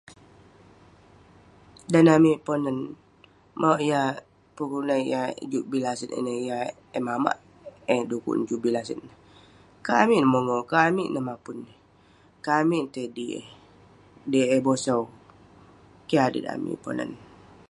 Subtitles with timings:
[1.91, 2.77] Dan amik ponan
[3.61, 4.07] mauk yah
[4.55, 6.37] pun kelunan yah juk bii laset ineh
[8.09, 8.99] juk bii laset
[9.85, 11.49] kat amik neh kat-kat amik neh sabung kat
[12.61, 13.45] amik tai mapun
[14.33, 15.01] deh eh bosau
[16.09, 17.09] keh adet amik ponan